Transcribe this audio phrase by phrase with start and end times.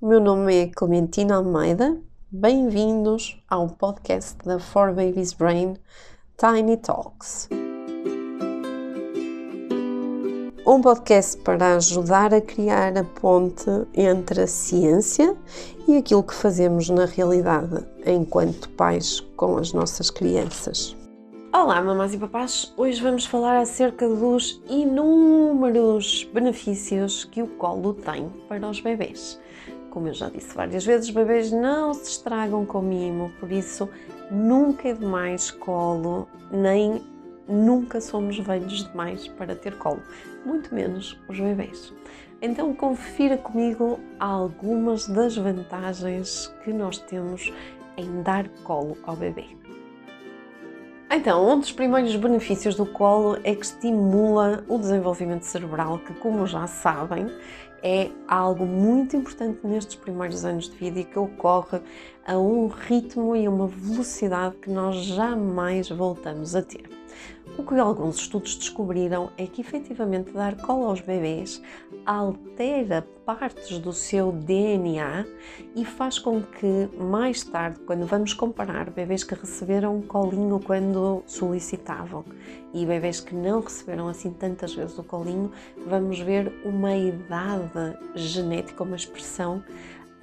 [0.00, 2.00] o meu nome é Clementina Almeida.
[2.30, 5.74] Bem-vindos ao podcast da For Babies Brain
[6.36, 7.48] Tiny Talks.
[10.64, 15.36] Um podcast para ajudar a criar a ponte entre a ciência
[15.88, 20.96] e aquilo que fazemos na realidade enquanto pais com as nossas crianças.
[21.52, 22.72] Olá, mamás e papás!
[22.76, 29.40] Hoje vamos falar acerca dos inúmeros benefícios que o colo tem para os bebês.
[29.90, 33.88] Como eu já disse várias vezes, bebês não se estragam com mimo, por isso
[34.30, 37.02] nunca é demais colo, nem
[37.48, 40.02] nunca somos velhos demais para ter colo,
[40.44, 41.92] muito menos os bebês.
[42.40, 47.52] Então confira comigo algumas das vantagens que nós temos
[47.96, 49.46] em dar colo ao bebê.
[51.10, 56.46] Então, um dos primeiros benefícios do colo é que estimula o desenvolvimento cerebral, que, como
[56.46, 57.26] já sabem,
[57.82, 61.80] é algo muito importante nestes primeiros anos de vida e que ocorre
[62.26, 66.97] a um ritmo e uma velocidade que nós jamais voltamos a ter.
[67.58, 71.60] O que alguns estudos descobriram é que efetivamente dar colo aos bebês
[72.06, 75.26] altera partes do seu DNA
[75.74, 82.24] e faz com que mais tarde, quando vamos comparar bebês que receberam colinho quando solicitavam
[82.72, 85.50] e bebês que não receberam assim tantas vezes o colinho,
[85.84, 89.64] vamos ver uma idade genética, uma expressão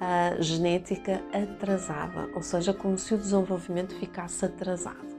[0.00, 5.15] uh, genética atrasada, ou seja, como se o desenvolvimento ficasse atrasado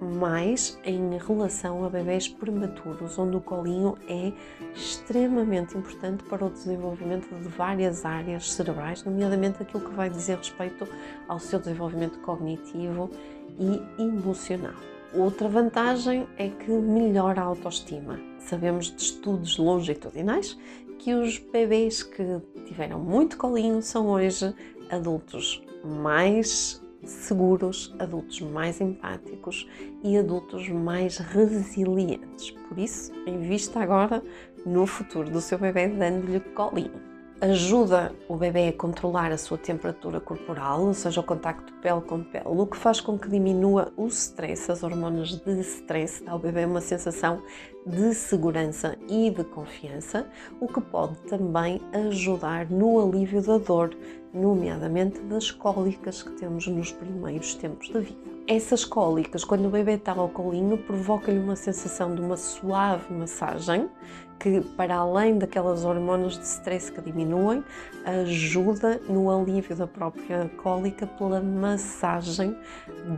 [0.00, 4.32] mais em relação a bebés prematuros, onde o colinho é
[4.74, 10.86] extremamente importante para o desenvolvimento de várias áreas cerebrais, nomeadamente aquilo que vai dizer respeito
[11.26, 13.10] ao seu desenvolvimento cognitivo
[13.58, 14.74] e emocional.
[15.14, 18.20] Outra vantagem é que melhora a autoestima.
[18.38, 20.58] Sabemos de estudos longitudinais
[20.98, 24.54] que os bebês que tiveram muito colinho são hoje
[24.90, 29.68] adultos mais seguros, adultos mais empáticos
[30.02, 32.50] e adultos mais resilientes.
[32.68, 34.22] Por isso, invista agora
[34.66, 40.20] no futuro do seu bebê dando-lhe colinho ajuda o bebê a controlar a sua temperatura
[40.20, 44.06] corporal, ou seja, o contacto pele com pele, o que faz com que diminua o
[44.08, 47.42] stress, as hormonas de stress, dá ao bebê uma sensação
[47.86, 50.26] de segurança e de confiança,
[50.60, 53.96] o que pode também ajudar no alívio da dor,
[54.34, 58.37] nomeadamente das cólicas que temos nos primeiros tempos da vida.
[58.50, 63.90] Essas cólicas, quando o bebê está ao colinho, provocam-lhe uma sensação de uma suave massagem
[64.38, 67.62] que, para além daquelas hormonas de stress que diminuem,
[68.06, 72.56] ajuda no alívio da própria cólica pela massagem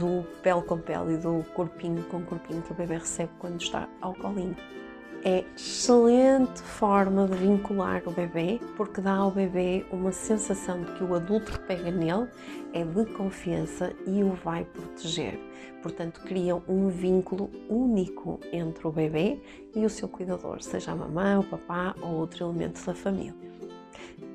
[0.00, 3.88] do pele com pele e do corpinho com corpinho que o bebê recebe quando está
[4.00, 4.56] ao colinho
[5.24, 11.04] é excelente forma de vincular o bebê, porque dá ao bebê uma sensação de que
[11.04, 12.28] o adulto que pega nele
[12.72, 15.38] é de confiança e o vai proteger.
[15.82, 19.40] Portanto, criam um vínculo único entre o bebê
[19.74, 23.34] e o seu cuidador, seja a mamãe, o papá ou outro elemento da família.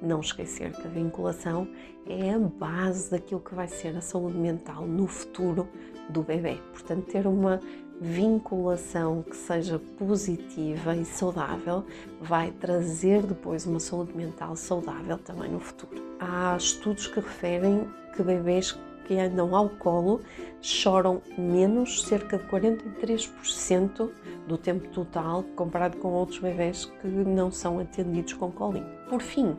[0.01, 1.67] Não esquecer que a vinculação
[2.07, 5.67] é a base daquilo que vai ser a saúde mental no futuro
[6.09, 6.57] do bebê.
[6.71, 7.59] Portanto, ter uma
[7.99, 11.85] vinculação que seja positiva e saudável
[12.21, 16.03] vai trazer depois uma saúde mental saudável também no futuro.
[16.19, 20.21] Há estudos que referem que bebês que andam ao colo
[20.61, 24.09] choram menos, cerca de 43%
[24.47, 28.87] do tempo total, comparado com outros bebês que não são atendidos com colinho.
[29.07, 29.55] Por fim,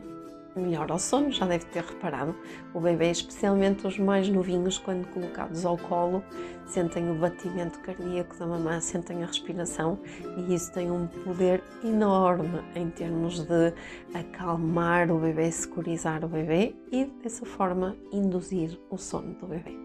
[0.57, 2.35] melhor ao sono, já deve ter reparado.
[2.73, 6.23] O bebê, especialmente os mais novinhos, quando colocados ao colo,
[6.65, 9.99] sentem o batimento cardíaco da mamã, sentem a respiração
[10.37, 13.73] e isso tem um poder enorme em termos de
[14.13, 19.77] acalmar o bebê, securizar o bebê e dessa forma induzir o sono do bebê.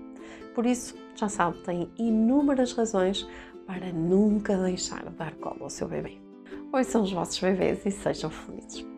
[0.55, 3.27] Por isso, já sabe, tem inúmeras razões
[3.67, 6.19] para nunca deixar de dar colo ao seu bebê.
[6.73, 8.92] Ouçam os vossos bebês e sejam felizes.